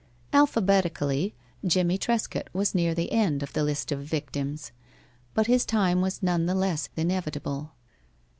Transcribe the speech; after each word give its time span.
Alphabetically 0.33 1.35
Jimmie 1.63 1.99
Trescott 1.99 2.49
was 2.53 2.73
near 2.73 2.95
the 2.95 3.11
end 3.11 3.43
of 3.43 3.53
the 3.53 3.63
list 3.63 3.91
of 3.91 4.01
victims, 4.03 4.71
but 5.35 5.45
his 5.45 5.63
time 5.63 6.01
was 6.01 6.23
none 6.23 6.47
the 6.47 6.55
less 6.55 6.89
inevitable. 6.95 7.73